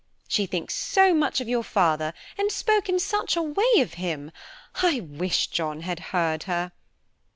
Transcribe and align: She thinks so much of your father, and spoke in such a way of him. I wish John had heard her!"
She 0.27 0.47
thinks 0.47 0.73
so 0.73 1.13
much 1.13 1.41
of 1.41 1.47
your 1.47 1.61
father, 1.63 2.15
and 2.35 2.51
spoke 2.51 2.89
in 2.89 2.97
such 2.97 3.35
a 3.35 3.41
way 3.43 3.71
of 3.81 3.93
him. 4.01 4.31
I 4.81 4.99
wish 5.01 5.45
John 5.45 5.81
had 5.81 5.99
heard 6.09 6.41
her!" 6.45 6.71